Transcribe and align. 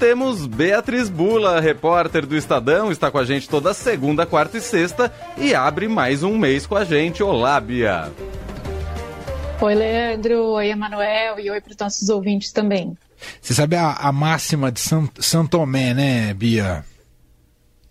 temos 0.00 0.46
Beatriz 0.46 1.10
Bula, 1.10 1.60
repórter 1.60 2.24
do 2.24 2.34
Estadão, 2.34 2.90
está 2.90 3.10
com 3.10 3.18
a 3.18 3.24
gente 3.24 3.46
toda 3.46 3.74
segunda, 3.74 4.24
quarta 4.24 4.56
e 4.56 4.60
sexta 4.60 5.12
e 5.36 5.54
abre 5.54 5.88
mais 5.88 6.22
um 6.22 6.38
mês 6.38 6.66
com 6.66 6.74
a 6.74 6.84
gente. 6.84 7.22
Olá, 7.22 7.60
Bia. 7.60 8.10
Oi, 9.60 9.74
Leandro. 9.74 10.52
Oi, 10.52 10.70
Emanuel. 10.70 11.38
E 11.38 11.50
oi 11.50 11.60
para 11.60 11.72
os 11.72 11.76
nossos 11.76 12.08
ouvintes 12.08 12.50
também. 12.50 12.96
Você 13.42 13.52
sabe 13.52 13.76
a, 13.76 13.92
a 13.92 14.10
máxima 14.10 14.72
de 14.72 14.80
São, 14.80 15.06
São 15.18 15.46
Tomé, 15.46 15.92
né, 15.92 16.32
Bia? 16.32 16.82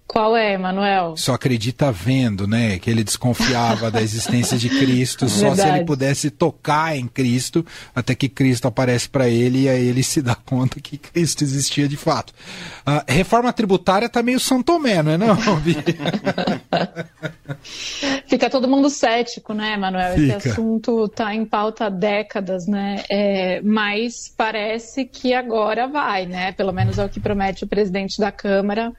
Qual 0.09 0.35
é, 0.35 0.57
Manuel? 0.57 1.15
Só 1.15 1.35
acredita 1.35 1.91
vendo, 1.91 2.47
né? 2.47 2.79
Que 2.79 2.89
ele 2.89 3.03
desconfiava 3.03 3.91
da 3.91 4.01
existência 4.01 4.57
de 4.57 4.67
Cristo 4.67 5.29
só 5.29 5.53
se 5.53 5.61
ele 5.69 5.85
pudesse 5.85 6.31
tocar 6.31 6.97
em 6.97 7.07
Cristo, 7.07 7.63
até 7.93 8.15
que 8.15 8.27
Cristo 8.27 8.67
aparece 8.67 9.07
para 9.07 9.29
ele 9.29 9.65
e 9.65 9.69
aí 9.69 9.85
ele 9.87 10.01
se 10.01 10.19
dá 10.19 10.33
conta 10.33 10.81
que 10.81 10.97
Cristo 10.97 11.43
existia 11.43 11.87
de 11.87 11.95
fato. 11.95 12.33
A 12.83 13.03
reforma 13.07 13.53
tributária 13.53 14.09
tá 14.09 14.23
meio 14.23 14.39
São 14.39 14.63
Tomé, 14.63 15.03
não 15.03 15.11
é 15.11 15.17
não, 15.17 15.37
Fica 18.25 18.49
todo 18.49 18.67
mundo 18.67 18.89
cético, 18.89 19.53
né, 19.53 19.77
Manuel? 19.77 20.15
Fica. 20.15 20.37
Esse 20.37 20.49
assunto 20.49 21.07
tá 21.09 21.35
em 21.35 21.45
pauta 21.45 21.85
há 21.85 21.89
décadas, 21.89 22.65
né? 22.65 23.03
É, 23.11 23.61
mas 23.61 24.33
parece 24.35 25.05
que 25.05 25.35
agora 25.35 25.87
vai, 25.87 26.25
né? 26.25 26.51
Pelo 26.53 26.73
menos 26.73 26.97
é 26.97 27.05
o 27.05 27.09
que 27.09 27.19
promete 27.19 27.63
o 27.63 27.67
presidente 27.67 28.19
da 28.19 28.31
Câmara 28.31 28.91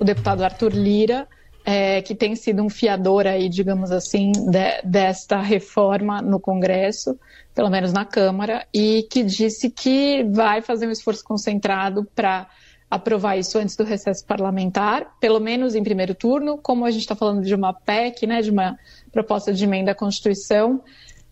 o 0.00 0.04
deputado 0.04 0.42
Arthur 0.42 0.72
Lira, 0.72 1.28
é, 1.64 2.00
que 2.00 2.14
tem 2.14 2.34
sido 2.34 2.62
um 2.62 2.70
fiador 2.70 3.26
aí, 3.26 3.48
digamos 3.48 3.92
assim, 3.92 4.32
de, 4.32 4.82
desta 4.82 5.40
reforma 5.40 6.22
no 6.22 6.40
Congresso, 6.40 7.18
pelo 7.54 7.68
menos 7.68 7.92
na 7.92 8.04
Câmara, 8.04 8.66
e 8.72 9.06
que 9.10 9.22
disse 9.22 9.68
que 9.68 10.24
vai 10.24 10.62
fazer 10.62 10.86
um 10.86 10.90
esforço 10.90 11.22
concentrado 11.22 12.08
para 12.14 12.48
aprovar 12.90 13.36
isso 13.36 13.58
antes 13.58 13.76
do 13.76 13.84
recesso 13.84 14.24
parlamentar, 14.26 15.16
pelo 15.20 15.38
menos 15.38 15.74
em 15.74 15.84
primeiro 15.84 16.14
turno, 16.14 16.58
como 16.58 16.84
a 16.84 16.90
gente 16.90 17.02
está 17.02 17.14
falando 17.14 17.44
de 17.44 17.54
uma 17.54 17.72
PEC, 17.72 18.26
né, 18.26 18.40
de 18.40 18.50
uma 18.50 18.76
proposta 19.12 19.52
de 19.52 19.62
emenda 19.62 19.92
à 19.92 19.94
Constituição, 19.94 20.82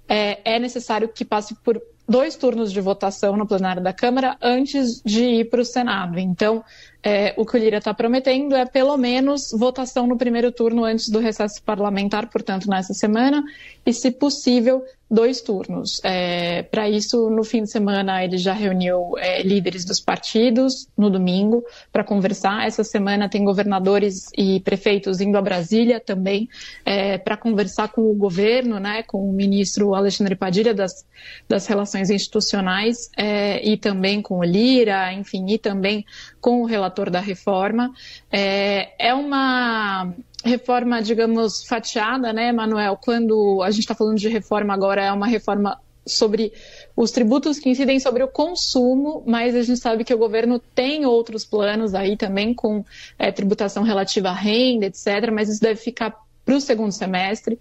é, 0.07 0.57
é 0.57 0.59
necessário 0.59 1.09
que 1.09 1.25
passe 1.25 1.55
por 1.57 1.81
dois 2.09 2.37
turnos 2.37 2.73
de 2.73 2.81
votação 2.81 3.37
no 3.37 3.47
plenário 3.47 3.83
da 3.83 3.93
Câmara 3.93 4.37
antes 4.41 5.03
de 5.05 5.23
ir 5.25 5.51
para 5.51 5.61
o 5.61 5.65
Senado. 5.65 6.19
Então, 6.19 6.65
é, 7.03 7.33
o 7.37 7.47
que 7.47 7.57
o 7.57 7.59
Lira 7.59 7.79
está 7.79 7.95
prometendo 7.95 8.57
é 8.57 8.67
pelo 8.67 8.97
menos 8.97 9.51
votação 9.53 10.07
no 10.07 10.17
primeiro 10.17 10.51
turno 10.51 10.85
antes 10.85 11.09
do 11.09 11.19
recesso 11.19 11.63
parlamentar, 11.63 12.29
portanto, 12.29 12.69
nessa 12.69 12.93
semana, 12.93 13.43
e, 13.87 13.93
se 13.93 14.11
possível, 14.11 14.83
dois 15.11 15.41
turnos. 15.41 16.01
É, 16.05 16.63
Para 16.65 16.89
isso, 16.89 17.31
no 17.31 17.43
fim 17.43 17.63
de 17.63 17.71
semana, 17.71 18.23
ele 18.23 18.37
já 18.37 18.53
reuniu 18.53 19.17
é, 19.17 19.43
líderes 19.43 19.85
dos 19.85 20.01
partidos 20.01 20.87
no 20.97 21.09
domingo 21.09 21.65
para 21.91 22.05
conversar. 22.05 22.67
Essa 22.67 22.85
semana 22.85 23.29
tem 23.29 23.45
governadores 23.45 24.29
e 24.37 24.61
prefeitos 24.61 25.21
indo 25.21 25.39
a 25.39 25.43
Brasília 25.43 26.01
também 26.01 26.49
é, 26.85 27.17
para 27.17 27.37
conversar 27.37 27.89
com 27.89 28.03
o 28.03 28.15
governo, 28.15 28.79
né, 28.79 29.03
com 29.03 29.19
o 29.19 29.33
ministro 29.33 29.95
Alexandre 29.95 30.35
Padilha 30.35 30.75
das, 30.75 31.07
das 31.49 31.67
Relações 31.67 32.11
Institucionais 32.11 33.11
é, 33.17 33.67
e 33.67 33.77
também 33.77 34.21
com 34.21 34.41
o 34.41 34.45
Lira, 34.45 35.13
enfim, 35.13 35.47
e 35.49 35.59
também 35.59 36.05
com 36.41 36.63
o 36.63 36.67
relator 36.67 36.88
da 37.11 37.21
reforma. 37.21 37.93
É, 38.31 39.09
é 39.09 39.15
uma 39.15 40.13
reforma, 40.45 41.03
digamos, 41.03 41.65
fatiada, 41.65 42.33
né, 42.33 42.53
Manuel? 42.53 42.97
Quando 42.97 43.63
a 43.63 43.71
gente 43.71 43.83
está 43.83 43.95
falando 43.95 44.19
de 44.19 44.29
reforma 44.29 44.75
agora, 44.75 45.03
é 45.03 45.13
uma 45.13 45.27
reforma 45.27 45.79
sobre 46.07 46.53
os 46.97 47.11
tributos 47.11 47.59
que 47.59 47.69
incidem 47.69 48.01
sobre 48.01 48.23
o 48.23 48.29
consumo, 48.29 49.23
mas 49.27 49.55
a 49.55 49.63
gente 49.63 49.79
sabe 49.79 50.05
que 50.05 50.15
o 50.15 50.19
governo 50.19 50.59
tem 50.59 51.05
outros 51.05 51.45
planos 51.45 51.95
aí 51.95 52.17
também 52.17 52.55
com 52.55 52.85
é, 53.19 53.31
tributação 53.31 53.83
relativa 53.83 54.31
à 54.31 54.33
renda, 54.33 54.87
etc., 54.87 55.31
mas 55.33 55.49
isso 55.49 55.61
deve 55.61 55.79
ficar 55.79 56.15
para 56.49 56.57
o 56.57 56.61
segundo 56.63 56.93
semestre. 56.93 57.59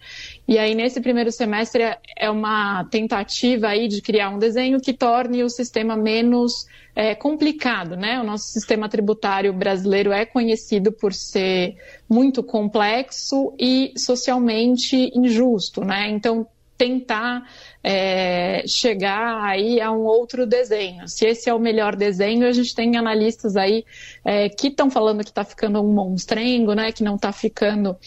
E 0.48 0.58
aí, 0.58 0.74
nesse 0.74 1.02
primeiro 1.02 1.30
semestre, 1.30 1.84
é 2.16 2.30
uma 2.30 2.86
tentativa 2.86 3.68
aí 3.68 3.90
de 3.90 4.02
criar 4.02 4.30
um 4.30 4.40
desenho 4.40 4.80
que 4.80 4.94
torne 4.94 5.44
o 5.44 5.50
sistema 5.50 5.98
menos 5.98 6.66
é, 6.96 7.14
complicado, 7.14 7.98
né? 7.98 8.18
O 8.22 8.24
nosso 8.24 8.46
sistema 8.46 8.88
tributário 8.88 9.52
brasileiro 9.52 10.14
é 10.14 10.26
conhecido 10.26 10.94
por 10.94 11.14
ser 11.14 11.76
muito 12.10 12.42
complexo 12.42 13.54
e 13.60 13.92
socialmente 13.98 15.12
injusto, 15.14 15.84
né? 15.84 16.10
Então, 16.10 16.48
tentar 16.78 17.44
é, 17.84 18.64
chegar 18.68 19.44
aí 19.44 19.82
a 19.82 19.92
um 19.92 20.06
outro 20.06 20.46
desenho. 20.46 21.10
Se 21.10 21.26
esse 21.26 21.50
é 21.50 21.54
o 21.54 21.60
melhor 21.60 21.94
desenho, 21.94 22.48
a 22.48 22.54
gente 22.54 22.74
tem 22.74 22.96
analistas 22.96 23.58
aí 23.58 23.84
é, 24.24 24.48
que 24.48 24.68
estão 24.68 24.90
falando 24.90 25.26
que 25.26 25.30
está 25.30 25.44
ficando 25.44 25.82
um 25.82 25.94
monstrengo, 25.94 26.74
né? 26.74 26.94
Que 26.94 27.04
não 27.04 27.16
está 27.16 27.34
ficando 27.34 27.98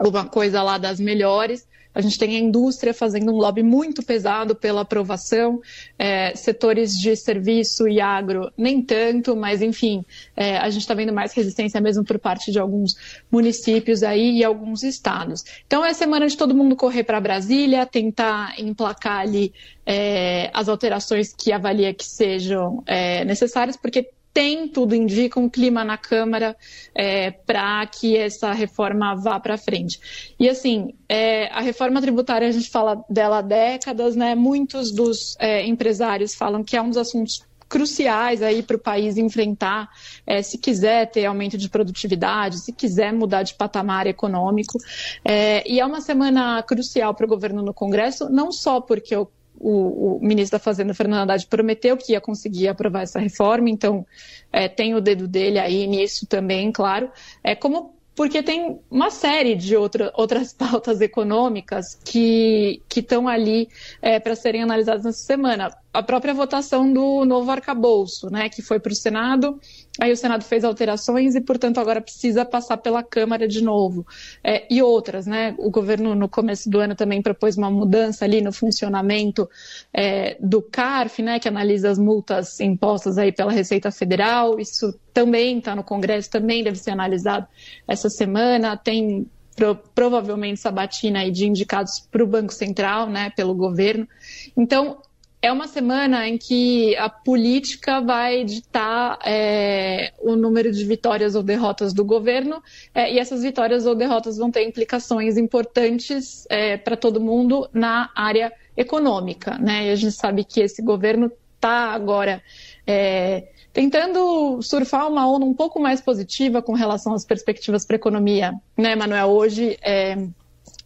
uma 0.00 0.26
coisa 0.26 0.62
lá 0.62 0.78
das 0.78 1.00
melhores. 1.00 1.66
A 1.96 2.02
gente 2.02 2.18
tem 2.18 2.36
a 2.36 2.38
indústria 2.38 2.92
fazendo 2.92 3.32
um 3.32 3.36
lobby 3.36 3.62
muito 3.62 4.02
pesado 4.02 4.54
pela 4.54 4.82
aprovação, 4.82 5.62
é, 5.98 6.36
setores 6.36 6.92
de 6.92 7.16
serviço 7.16 7.88
e 7.88 8.02
agro 8.02 8.52
nem 8.54 8.82
tanto, 8.82 9.34
mas 9.34 9.62
enfim, 9.62 10.04
é, 10.36 10.58
a 10.58 10.68
gente 10.68 10.82
está 10.82 10.92
vendo 10.92 11.10
mais 11.10 11.32
resistência 11.32 11.80
mesmo 11.80 12.04
por 12.04 12.18
parte 12.18 12.52
de 12.52 12.58
alguns 12.58 12.96
municípios 13.32 14.02
aí 14.02 14.40
e 14.40 14.44
alguns 14.44 14.82
estados. 14.82 15.42
Então 15.66 15.82
é 15.82 15.94
semana 15.94 16.28
de 16.28 16.36
todo 16.36 16.54
mundo 16.54 16.76
correr 16.76 17.02
para 17.02 17.18
Brasília, 17.18 17.86
tentar 17.86 18.60
emplacar 18.60 19.20
ali 19.20 19.54
é, 19.86 20.50
as 20.52 20.68
alterações 20.68 21.32
que 21.32 21.50
avalia 21.50 21.94
que 21.94 22.04
sejam 22.04 22.82
é, 22.84 23.24
necessárias, 23.24 23.74
porque 23.74 24.10
tem, 24.36 24.68
tudo 24.68 24.94
indica, 24.94 25.40
um 25.40 25.48
clima 25.48 25.82
na 25.82 25.96
Câmara 25.96 26.54
é, 26.94 27.30
para 27.30 27.86
que 27.86 28.14
essa 28.14 28.52
reforma 28.52 29.14
vá 29.14 29.40
para 29.40 29.56
frente. 29.56 29.98
E 30.38 30.46
assim, 30.46 30.92
é, 31.08 31.48
a 31.48 31.62
reforma 31.62 32.02
tributária, 32.02 32.46
a 32.46 32.50
gente 32.50 32.68
fala 32.68 33.02
dela 33.08 33.38
há 33.38 33.40
décadas, 33.40 34.14
né? 34.14 34.34
Muitos 34.34 34.92
dos 34.92 35.36
é, 35.38 35.64
empresários 35.64 36.34
falam 36.34 36.62
que 36.62 36.76
é 36.76 36.82
um 36.82 36.88
dos 36.88 36.98
assuntos 36.98 37.46
cruciais 37.66 38.42
aí 38.42 38.62
para 38.62 38.76
o 38.76 38.78
país 38.78 39.16
enfrentar, 39.16 39.88
é, 40.26 40.42
se 40.42 40.58
quiser 40.58 41.10
ter 41.10 41.24
aumento 41.24 41.56
de 41.56 41.70
produtividade, 41.70 42.60
se 42.60 42.74
quiser 42.74 43.14
mudar 43.14 43.42
de 43.42 43.54
patamar 43.54 44.06
econômico. 44.06 44.78
É, 45.24 45.66
e 45.66 45.80
é 45.80 45.86
uma 45.86 46.02
semana 46.02 46.62
crucial 46.62 47.14
para 47.14 47.24
o 47.24 47.28
governo 47.28 47.62
no 47.62 47.72
Congresso, 47.72 48.28
não 48.28 48.52
só 48.52 48.82
porque 48.82 49.16
o 49.16 49.26
o, 49.58 50.16
o, 50.16 50.20
ministro 50.20 50.58
da 50.58 50.62
Fazenda, 50.62 50.94
Fernando 50.94 51.22
Haddad, 51.22 51.46
prometeu 51.46 51.96
que 51.96 52.12
ia 52.12 52.20
conseguir 52.20 52.68
aprovar 52.68 53.02
essa 53.02 53.18
reforma, 53.18 53.70
então 53.70 54.06
é, 54.52 54.68
tem 54.68 54.94
o 54.94 55.00
dedo 55.00 55.26
dele 55.26 55.58
aí 55.58 55.86
nisso 55.86 56.26
também, 56.26 56.70
claro. 56.72 57.10
É 57.42 57.54
como 57.54 57.96
porque 58.16 58.42
tem 58.42 58.80
uma 58.90 59.10
série 59.10 59.54
de 59.54 59.76
outra, 59.76 60.10
outras 60.14 60.50
pautas 60.54 61.02
econômicas 61.02 61.94
que 62.02 62.82
estão 62.96 63.28
ali 63.28 63.68
é, 64.00 64.18
para 64.18 64.34
serem 64.34 64.62
analisadas 64.62 65.04
nessa 65.04 65.22
semana. 65.22 65.70
A 65.96 66.02
própria 66.02 66.34
votação 66.34 66.92
do 66.92 67.24
novo 67.24 67.50
arcabouço, 67.50 68.28
né, 68.30 68.50
que 68.50 68.60
foi 68.60 68.78
para 68.78 68.92
o 68.92 68.94
Senado, 68.94 69.58
aí 69.98 70.12
o 70.12 70.16
Senado 70.16 70.44
fez 70.44 70.62
alterações 70.62 71.34
e, 71.34 71.40
portanto, 71.40 71.78
agora 71.78 72.02
precisa 72.02 72.44
passar 72.44 72.76
pela 72.76 73.02
Câmara 73.02 73.48
de 73.48 73.64
novo. 73.64 74.06
É, 74.44 74.66
e 74.70 74.82
outras, 74.82 75.26
né? 75.26 75.54
O 75.58 75.70
governo, 75.70 76.14
no 76.14 76.28
começo 76.28 76.68
do 76.68 76.78
ano, 76.78 76.94
também 76.94 77.22
propôs 77.22 77.56
uma 77.56 77.70
mudança 77.70 78.26
ali 78.26 78.42
no 78.42 78.52
funcionamento 78.52 79.48
é, 79.90 80.36
do 80.38 80.60
CARF, 80.60 81.22
né, 81.22 81.40
que 81.40 81.48
analisa 81.48 81.88
as 81.88 81.98
multas 81.98 82.60
impostas 82.60 83.16
aí 83.16 83.32
pela 83.32 83.50
Receita 83.50 83.90
Federal. 83.90 84.60
Isso 84.60 84.94
também 85.14 85.58
está 85.58 85.74
no 85.74 85.82
Congresso, 85.82 86.30
também 86.30 86.62
deve 86.62 86.76
ser 86.76 86.90
analisado 86.90 87.46
essa 87.88 88.10
semana. 88.10 88.76
Tem 88.76 89.26
Pro, 89.56 89.74
provavelmente 89.94 90.60
sabatina 90.60 91.20
aí 91.20 91.30
de 91.30 91.46
indicados 91.46 92.06
para 92.12 92.22
o 92.22 92.26
Banco 92.26 92.52
Central, 92.52 93.08
né, 93.08 93.30
pelo 93.34 93.54
governo. 93.54 94.06
Então, 94.54 94.98
é 95.46 95.52
uma 95.52 95.68
semana 95.68 96.26
em 96.28 96.36
que 96.36 96.96
a 96.96 97.08
política 97.08 98.00
vai 98.00 98.42
ditar 98.44 99.18
é, 99.24 100.12
o 100.18 100.34
número 100.34 100.72
de 100.72 100.84
vitórias 100.84 101.36
ou 101.36 101.42
derrotas 101.42 101.92
do 101.92 102.04
governo, 102.04 102.60
é, 102.92 103.12
e 103.12 103.18
essas 103.18 103.42
vitórias 103.42 103.86
ou 103.86 103.94
derrotas 103.94 104.36
vão 104.36 104.50
ter 104.50 104.64
implicações 104.66 105.36
importantes 105.36 106.46
é, 106.50 106.76
para 106.76 106.96
todo 106.96 107.20
mundo 107.20 107.68
na 107.72 108.10
área 108.14 108.52
econômica. 108.76 109.56
Né? 109.58 109.86
E 109.86 109.90
a 109.90 109.96
gente 109.96 110.16
sabe 110.16 110.42
que 110.42 110.60
esse 110.60 110.82
governo 110.82 111.30
está 111.54 111.92
agora 111.92 112.42
é, 112.84 113.44
tentando 113.72 114.60
surfar 114.62 115.08
uma 115.08 115.30
onda 115.30 115.46
um 115.46 115.54
pouco 115.54 115.78
mais 115.78 116.00
positiva 116.00 116.60
com 116.60 116.72
relação 116.72 117.14
às 117.14 117.24
perspectivas 117.24 117.86
para 117.86 117.94
a 117.94 117.98
economia, 117.98 118.52
né, 118.76 118.96
Manuel? 118.96 119.28
Hoje, 119.28 119.78
é, 119.80 120.16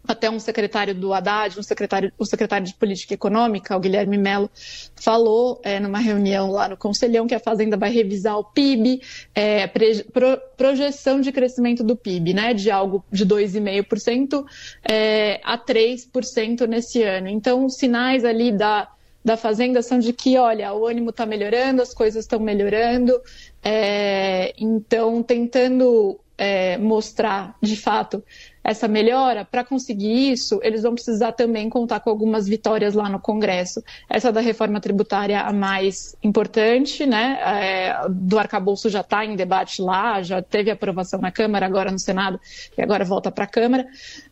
até 0.07 0.31
um 0.31 0.39
secretário 0.39 0.95
do 0.95 1.13
Haddad, 1.13 1.59
um 1.59 1.63
secretário, 1.63 2.13
o 2.19 2.25
secretário 2.25 2.67
de 2.67 2.75
Política 2.75 3.15
Econômica, 3.15 3.77
o 3.77 3.81
Guilherme 3.81 4.19
Mello, 4.19 4.51
falou 4.97 5.61
é, 5.63 5.79
numa 5.79 5.99
reunião 5.99 6.51
lá 6.51 6.69
no 6.69 6.77
Conselhão 6.77 7.27
que 7.27 7.35
a 7.35 7.41
Fazenda 7.41 7.77
vai 7.77 7.91
revisar 7.91 8.39
o 8.39 8.45
PIB, 8.45 9.01
é, 9.35 9.67
pre, 9.67 10.05
pro, 10.05 10.41
projeção 10.57 11.21
de 11.21 11.31
crescimento 11.31 11.85
do 11.85 11.97
PIB, 11.97 12.35
né, 12.35 12.55
de 12.55 12.71
algo 12.71 13.05
de 13.11 13.27
2,5% 13.27 14.45
é, 14.89 15.41
a 15.45 15.59
3% 15.59 16.67
nesse 16.67 17.03
ano. 17.03 17.29
Então, 17.29 17.69
sinais 17.69 18.25
ali 18.25 18.53
da 18.53 18.89
da 19.23 19.37
Fazenda 19.37 19.83
são 19.83 19.99
de 19.99 20.13
que, 20.13 20.39
olha, 20.39 20.73
o 20.73 20.87
ânimo 20.87 21.11
está 21.11 21.27
melhorando, 21.27 21.83
as 21.83 21.93
coisas 21.93 22.25
estão 22.25 22.41
melhorando, 22.41 23.21
é, 23.63 24.55
então 24.59 25.23
tentando 25.23 26.19
é, 26.41 26.79
mostrar 26.79 27.55
de 27.61 27.77
fato 27.77 28.25
essa 28.65 28.89
melhora, 28.89 29.45
para 29.45 29.63
conseguir 29.63 30.33
isso, 30.33 30.59
eles 30.63 30.83
vão 30.83 30.95
precisar 30.95 31.33
também 31.33 31.69
contar 31.69 32.01
com 32.01 32.09
algumas 32.09 32.49
vitórias 32.49 32.95
lá 32.95 33.11
no 33.11 33.21
Congresso. 33.21 33.83
Essa 34.09 34.33
da 34.33 34.41
reforma 34.41 34.81
tributária 34.81 35.41
a 35.41 35.53
mais 35.53 36.17
importante, 36.23 37.05
né? 37.05 37.39
É, 37.43 38.09
do 38.09 38.39
arcabouço 38.39 38.89
já 38.89 39.01
está 39.03 39.23
em 39.23 39.37
debate 39.37 39.83
lá, 39.83 40.23
já 40.23 40.41
teve 40.41 40.71
aprovação 40.71 41.21
na 41.21 41.31
Câmara, 41.31 41.67
agora 41.67 41.91
no 41.91 41.99
Senado, 41.99 42.41
e 42.77 42.83
agora 42.83 43.05
volta 43.05 43.31
para 43.31 43.45
a 43.45 43.47
Câmara. 43.47 43.87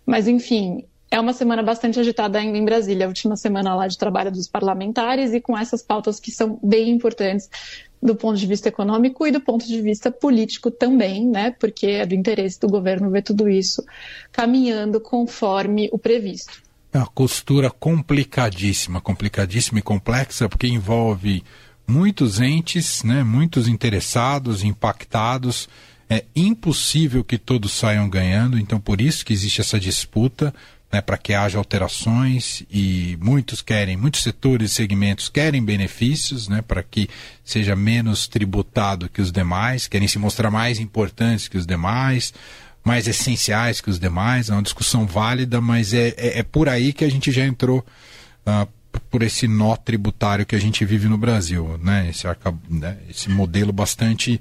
Mas, 0.06 0.26
enfim, 0.26 0.84
é 1.10 1.18
uma 1.18 1.32
semana 1.32 1.62
bastante 1.62 1.98
agitada 1.98 2.38
ainda 2.38 2.58
em 2.58 2.64
Brasília, 2.64 3.06
a 3.06 3.08
última 3.08 3.36
semana 3.36 3.74
lá 3.74 3.86
de 3.86 3.96
trabalho 3.96 4.30
dos 4.30 4.46
parlamentares 4.46 5.32
e 5.32 5.40
com 5.40 5.56
essas 5.56 5.82
pautas 5.82 6.20
que 6.20 6.30
são 6.30 6.58
bem 6.62 6.90
importantes 6.90 7.48
do 8.00 8.14
ponto 8.14 8.38
de 8.38 8.46
vista 8.46 8.68
econômico 8.68 9.26
e 9.26 9.32
do 9.32 9.40
ponto 9.40 9.66
de 9.66 9.80
vista 9.80 10.10
político 10.10 10.70
também, 10.70 11.26
né? 11.26 11.50
Porque 11.58 11.86
é 11.86 12.06
do 12.06 12.14
interesse 12.14 12.60
do 12.60 12.68
governo 12.68 13.10
ver 13.10 13.22
tudo 13.22 13.48
isso 13.48 13.82
caminhando 14.30 15.00
conforme 15.00 15.88
o 15.92 15.98
previsto. 15.98 16.62
É 16.92 16.98
uma 16.98 17.06
costura 17.06 17.70
complicadíssima, 17.70 19.00
complicadíssima 19.00 19.78
e 19.78 19.82
complexa, 19.82 20.48
porque 20.48 20.66
envolve 20.66 21.42
muitos 21.86 22.40
entes, 22.40 23.02
né, 23.02 23.24
muitos 23.24 23.66
interessados, 23.66 24.62
impactados. 24.62 25.68
É 26.08 26.24
impossível 26.34 27.22
que 27.22 27.36
todos 27.36 27.72
saiam 27.72 28.08
ganhando, 28.08 28.58
então 28.58 28.80
por 28.80 29.00
isso 29.00 29.24
que 29.24 29.32
existe 29.32 29.60
essa 29.60 29.78
disputa 29.78 30.54
né, 30.92 31.00
para 31.00 31.18
que 31.18 31.34
haja 31.34 31.58
alterações 31.58 32.62
e 32.70 33.18
muitos 33.20 33.60
querem, 33.60 33.96
muitos 33.96 34.22
setores 34.22 34.72
e 34.72 34.74
segmentos 34.74 35.28
querem 35.28 35.62
benefícios, 35.62 36.48
né, 36.48 36.62
para 36.62 36.82
que 36.82 37.08
seja 37.44 37.76
menos 37.76 38.26
tributado 38.26 39.08
que 39.08 39.20
os 39.20 39.30
demais, 39.30 39.86
querem 39.86 40.08
se 40.08 40.18
mostrar 40.18 40.50
mais 40.50 40.78
importantes 40.80 41.46
que 41.46 41.58
os 41.58 41.66
demais, 41.66 42.32
mais 42.82 43.06
essenciais 43.06 43.80
que 43.80 43.90
os 43.90 43.98
demais. 43.98 44.48
É 44.48 44.54
uma 44.54 44.62
discussão 44.62 45.06
válida, 45.06 45.60
mas 45.60 45.92
é, 45.92 46.14
é, 46.16 46.38
é 46.38 46.42
por 46.42 46.68
aí 46.68 46.92
que 46.92 47.04
a 47.04 47.10
gente 47.10 47.30
já 47.30 47.44
entrou 47.44 47.84
uh, 48.46 48.68
por 49.10 49.22
esse 49.22 49.46
nó 49.46 49.76
tributário 49.76 50.46
que 50.46 50.56
a 50.56 50.60
gente 50.60 50.84
vive 50.86 51.06
no 51.06 51.18
Brasil, 51.18 51.78
né, 51.82 52.08
esse, 52.08 52.26
né, 52.70 52.96
esse 53.10 53.28
modelo 53.28 53.72
bastante 53.72 54.40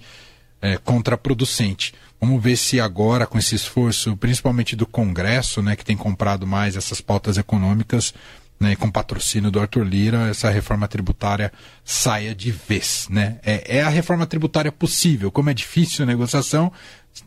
é, 0.61 0.77
contraproducente. 0.77 1.93
Vamos 2.19 2.41
ver 2.41 2.57
se 2.57 2.79
agora, 2.79 3.27
com 3.27 3.37
esse 3.37 3.55
esforço, 3.55 4.17
principalmente 4.17 4.75
do 4.75 4.87
Congresso, 4.87 5.61
né, 5.61 5.75
que 5.75 5.85
tem 5.85 5.95
comprado 5.95 6.47
mais 6.47 6.75
essas 6.75 6.99
pautas 6.99 7.37
econômicas, 7.37 8.13
né, 8.59 8.75
com 8.75 8.89
patrocínio 8.89 9.51
do 9.51 9.59
Arthur 9.59 9.83
Lira, 9.83 10.29
essa 10.29 10.49
reforma 10.49 10.87
tributária 10.87 11.51
saia 11.85 12.33
de 12.33 12.51
vez. 12.51 13.07
Né? 13.09 13.39
É, 13.45 13.77
é 13.77 13.81
a 13.83 13.89
reforma 13.89 14.25
tributária 14.25 14.71
possível. 14.71 15.31
Como 15.31 15.49
é 15.49 15.53
difícil 15.53 16.03
a 16.03 16.07
negociação, 16.07 16.71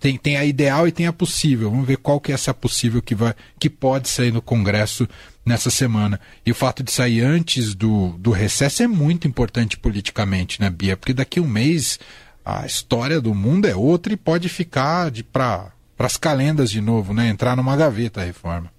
tem, 0.01 0.17
tem 0.17 0.37
a 0.37 0.45
ideal 0.45 0.89
e 0.89 0.93
tem 0.93 1.07
a 1.07 1.13
possível. 1.13 1.71
Vamos 1.71 1.87
ver 1.87 1.99
qual 1.99 2.21
que 2.21 2.33
é 2.33 2.35
essa 2.35 2.53
possível 2.53 3.01
que, 3.01 3.15
vai, 3.15 3.35
que 3.59 3.71
pode 3.71 4.09
sair 4.09 4.33
no 4.33 4.43
Congresso 4.43 5.09
nessa 5.45 5.71
semana. 5.71 6.21
E 6.45 6.51
o 6.51 6.55
fato 6.55 6.83
de 6.83 6.91
sair 6.91 7.23
antes 7.23 7.75
do, 7.75 8.09
do 8.19 8.31
recesso 8.31 8.83
é 8.83 8.89
muito 8.89 9.27
importante 9.27 9.77
politicamente, 9.77 10.61
né, 10.61 10.69
Bia? 10.69 10.97
Porque 10.97 11.15
daqui 11.15 11.39
a 11.39 11.43
um 11.43 11.49
mês 11.49 11.99
a 12.45 12.67
história 12.67 13.21
do 13.21 13.35
mundo 13.35 13.67
é 13.67 13.75
outra 13.75 14.13
e 14.13 14.17
pode 14.17 14.49
ficar 14.49 15.11
de 15.11 15.23
para 15.23 15.73
as 15.99 16.17
calendas 16.17 16.71
de 16.71 16.81
novo, 16.81 17.13
né? 17.13 17.29
Entrar 17.29 17.57
numa 17.57 17.77
gaveta 17.77 18.21
a 18.21 18.25
reforma. 18.25 18.71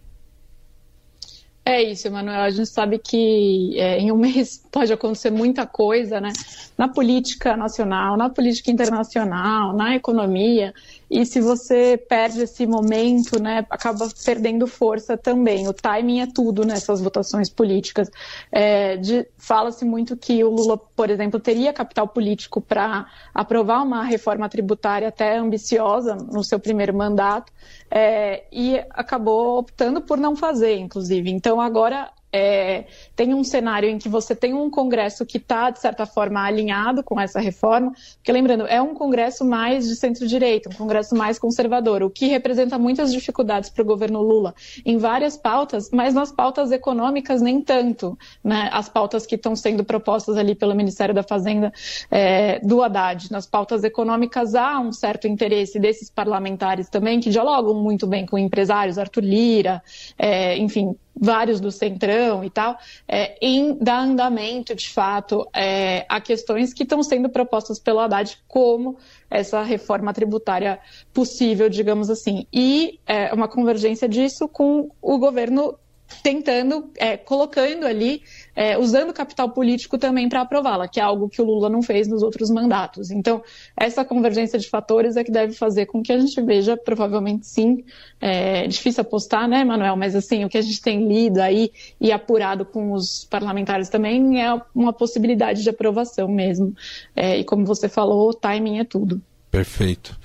É 1.63 1.81
isso, 1.81 2.07
Emanuel. 2.07 2.41
A 2.41 2.49
gente 2.49 2.69
sabe 2.69 2.97
que 2.97 3.75
é, 3.77 3.99
em 3.99 4.11
um 4.11 4.17
mês 4.19 4.63
pode 4.71 4.91
acontecer 4.91 5.29
muita 5.29 5.65
coisa, 5.65 6.19
né? 6.19 6.33
Na 6.77 6.87
política 6.87 7.55
nacional, 7.55 8.17
na 8.17 8.29
política 8.29 8.71
internacional, 8.71 9.75
na 9.75 9.95
economia. 9.95 10.73
E 11.13 11.25
se 11.25 11.41
você 11.41 11.97
perde 11.97 12.43
esse 12.43 12.65
momento, 12.65 13.37
né, 13.37 13.65
acaba 13.69 14.07
perdendo 14.23 14.65
força 14.65 15.17
também. 15.17 15.67
O 15.67 15.73
timing 15.73 16.21
é 16.21 16.25
tudo 16.25 16.63
nessas 16.65 17.01
votações 17.01 17.49
políticas. 17.49 18.09
É, 18.49 18.97
Fala-se 19.37 19.83
muito 19.83 20.15
que 20.15 20.41
o 20.41 20.49
Lula, 20.49 20.77
por 20.77 21.09
exemplo, 21.09 21.37
teria 21.37 21.73
capital 21.73 22.07
político 22.07 22.61
para 22.61 23.07
aprovar 23.33 23.83
uma 23.83 24.03
reforma 24.05 24.47
tributária 24.47 25.09
até 25.09 25.37
ambiciosa 25.37 26.15
no 26.15 26.45
seu 26.45 26.59
primeiro 26.59 26.93
mandato, 26.93 27.51
é, 27.89 28.45
e 28.49 28.77
acabou 28.91 29.57
optando 29.59 29.99
por 29.99 30.17
não 30.17 30.33
fazer, 30.33 30.77
inclusive. 30.77 31.29
Então 31.29 31.59
agora 31.59 32.09
é, 32.33 32.85
tem 33.15 33.33
um 33.33 33.43
cenário 33.43 33.89
em 33.89 33.97
que 33.97 34.07
você 34.07 34.35
tem 34.35 34.53
um 34.53 34.69
Congresso 34.69 35.25
que 35.25 35.37
está, 35.37 35.69
de 35.69 35.79
certa 35.79 36.05
forma, 36.05 36.41
alinhado 36.41 37.03
com 37.03 37.19
essa 37.19 37.39
reforma, 37.39 37.91
porque, 38.15 38.31
lembrando, 38.31 38.65
é 38.67 38.81
um 38.81 38.93
Congresso 38.93 39.43
mais 39.43 39.87
de 39.87 39.95
centro-direita, 39.95 40.69
um 40.69 40.73
Congresso 40.73 41.15
mais 41.15 41.37
conservador, 41.37 42.03
o 42.03 42.09
que 42.09 42.27
representa 42.27 42.77
muitas 42.77 43.11
dificuldades 43.11 43.69
para 43.69 43.81
o 43.81 43.85
governo 43.85 44.21
Lula 44.21 44.55
em 44.85 44.97
várias 44.97 45.35
pautas, 45.35 45.89
mas 45.91 46.13
nas 46.13 46.31
pautas 46.31 46.71
econômicas 46.71 47.41
nem 47.41 47.61
tanto, 47.61 48.17
né? 48.43 48.69
As 48.71 48.87
pautas 48.87 49.25
que 49.25 49.35
estão 49.35 49.55
sendo 49.55 49.83
propostas 49.83 50.37
ali 50.37 50.55
pelo 50.55 50.75
Ministério 50.75 51.13
da 51.13 51.23
Fazenda 51.23 51.73
é, 52.09 52.59
do 52.59 52.81
Haddad. 52.81 53.31
Nas 53.31 53.45
pautas 53.45 53.83
econômicas 53.83 54.55
há 54.55 54.79
um 54.79 54.91
certo 54.91 55.27
interesse 55.27 55.79
desses 55.79 56.09
parlamentares 56.09 56.89
também, 56.89 57.19
que 57.19 57.29
dialogam 57.29 57.73
muito 57.73 58.07
bem 58.07 58.25
com 58.25 58.37
empresários, 58.37 58.97
Arthur 58.97 59.23
Lira, 59.23 59.83
é, 60.17 60.57
enfim, 60.57 60.95
vários 61.15 61.59
do 61.59 61.71
Centrão 61.71 62.43
e 62.43 62.49
tal, 62.49 62.77
é, 63.07 63.37
em 63.41 63.77
dar 63.79 63.99
andamento, 63.99 64.73
de 64.73 64.89
fato, 64.89 65.47
é, 65.53 66.05
a 66.09 66.19
questões 66.19 66.73
que 66.73 66.83
estão 66.83 67.03
sendo 67.03 67.29
propostas 67.29 67.79
pelo 67.79 67.99
Haddad 67.99 68.37
como 68.47 68.97
essa 69.29 69.61
reforma 69.61 70.13
tributária 70.13 70.79
possível, 71.13 71.69
digamos 71.69 72.09
assim. 72.09 72.47
E 72.51 72.99
é, 73.05 73.33
uma 73.33 73.47
convergência 73.47 74.07
disso 74.07 74.47
com 74.47 74.89
o 75.01 75.17
governo 75.17 75.77
tentando, 76.23 76.91
é, 76.97 77.15
colocando 77.15 77.85
ali, 77.85 78.23
é, 78.55 78.77
usando 78.77 79.13
capital 79.13 79.49
político 79.49 79.97
também 79.97 80.27
para 80.27 80.41
aprová-la, 80.41 80.87
que 80.87 80.99
é 80.99 81.03
algo 81.03 81.29
que 81.29 81.41
o 81.41 81.45
Lula 81.45 81.69
não 81.69 81.81
fez 81.81 82.07
nos 82.07 82.23
outros 82.23 82.49
mandatos. 82.49 83.11
Então, 83.11 83.43
essa 83.77 84.03
convergência 84.03 84.59
de 84.59 84.69
fatores 84.69 85.15
é 85.15 85.23
que 85.23 85.31
deve 85.31 85.53
fazer 85.53 85.85
com 85.85 86.01
que 86.01 86.11
a 86.11 86.19
gente 86.19 86.39
veja, 86.41 86.75
provavelmente 86.77 87.47
sim, 87.47 87.83
é 88.19 88.67
difícil 88.67 89.01
apostar, 89.01 89.47
né, 89.47 89.63
Manuel? 89.63 89.95
Mas 89.95 90.15
assim, 90.15 90.43
o 90.45 90.49
que 90.49 90.57
a 90.57 90.61
gente 90.61 90.81
tem 90.81 91.07
lido 91.07 91.39
aí 91.39 91.71
e 91.99 92.11
apurado 92.11 92.65
com 92.65 92.93
os 92.93 93.25
parlamentares 93.25 93.89
também 93.89 94.43
é 94.43 94.61
uma 94.73 94.93
possibilidade 94.93 95.63
de 95.63 95.69
aprovação 95.69 96.27
mesmo. 96.27 96.75
É, 97.15 97.37
e 97.37 97.43
como 97.43 97.65
você 97.65 97.87
falou, 97.87 98.29
o 98.29 98.33
timing 98.33 98.79
é 98.79 98.83
tudo. 98.83 99.21
Perfeito. 99.49 100.17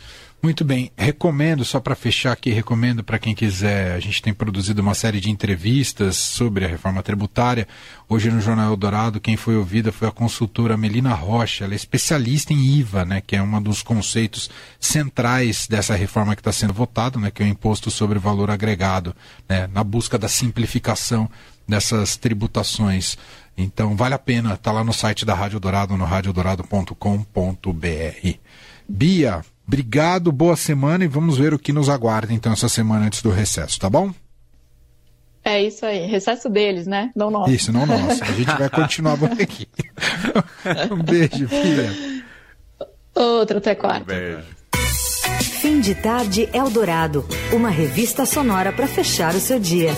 Muito 0.43 0.65
bem, 0.65 0.93
recomendo, 0.97 1.65
só 1.65 1.81
para 1.81 1.97
fechar 1.97 2.31
aqui, 2.31 2.51
recomendo 2.51 3.03
para 3.03 3.19
quem 3.19 3.35
quiser, 3.35 3.97
a 3.97 3.99
gente 3.99 4.23
tem 4.23 4.33
produzido 4.33 4.81
uma 4.81 4.95
série 4.95 5.19
de 5.19 5.29
entrevistas 5.29 6.17
sobre 6.17 6.65
a 6.65 6.69
reforma 6.69 7.03
tributária. 7.03 7.67
Hoje 8.09 8.31
no 8.31 8.41
Jornal 8.41 8.71
Eldorado, 8.71 9.19
quem 9.19 9.37
foi 9.37 9.57
ouvida 9.57 9.91
foi 9.91 10.07
a 10.07 10.13
consultora 10.13 10.77
Melina 10.77 11.15
Rocha, 11.15 11.65
ela 11.65 11.73
é 11.73 11.77
especialista 11.77 12.53
em 12.53 12.65
IVA, 12.65 13.05
né, 13.05 13.23
que 13.27 13.35
é 13.35 13.43
um 13.43 13.61
dos 13.61 13.83
conceitos 13.83 14.49
centrais 14.79 15.67
dessa 15.67 15.97
reforma 15.97 16.37
que 16.37 16.41
está 16.41 16.53
sendo 16.53 16.73
votada, 16.73 17.19
né, 17.19 17.31
que 17.31 17.43
é 17.43 17.47
o 17.47 17.49
imposto 17.49 17.91
sobre 17.91 18.19
valor 18.19 18.49
agregado, 18.49 19.17
né, 19.49 19.69
na 19.73 19.83
busca 19.83 20.17
da 20.17 20.29
simplificação 20.29 21.29
dessas 21.67 22.17
tributações. 22.17 23.19
Então 23.57 23.97
vale 23.97 24.15
a 24.15 24.19
pena, 24.19 24.55
está 24.55 24.71
lá 24.71 24.85
no 24.85 24.93
site 24.93 25.25
da 25.25 25.35
Rádio 25.35 25.59
Dourado, 25.59 25.97
no 25.97 26.05
radiodorado.com.br. 26.05 28.39
Bia, 28.89 29.45
Obrigado, 29.67 30.31
boa 30.31 30.57
semana 30.57 31.05
e 31.05 31.09
vamos 31.09 31.39
ver 31.39 31.53
o 31.53 31.59
que 31.59 31.73
nos 31.73 31.89
aguarda 31.89 32.33
então 32.33 32.53
essa 32.53 32.69
semana 32.69 33.07
antes 33.07 33.21
do 33.21 33.31
recesso, 33.31 33.79
tá 33.81 33.91
bom? 33.91 34.13
É 35.45 35.63
isso 35.63 35.87
aí, 35.87 36.07
recesso 36.07 36.49
deles, 36.49 36.87
né? 36.87 37.11
Não 37.15 37.31
nosso. 37.31 37.53
Isso, 37.53 37.73
não 37.73 37.87
nosso. 37.87 38.23
A 38.23 38.33
gente 38.33 38.53
vai 38.59 38.69
continuar 38.69 39.17
por 39.17 39.31
aqui. 39.31 39.69
um 40.91 41.03
beijo, 41.03 41.49
filha. 41.49 42.23
Outro 43.15 43.59
até 43.59 43.75
quarta. 43.75 44.03
Um 44.03 44.07
beijo. 44.07 44.57
Fim 45.61 45.81
de 45.81 45.95
tarde 45.95 46.49
Eldorado, 46.53 47.25
uma 47.53 47.71
revista 47.71 48.27
sonora 48.27 48.73
para 48.73 48.87
fechar 48.87 49.35
o 49.35 49.41
seu 49.41 49.59
dia. 49.59 49.93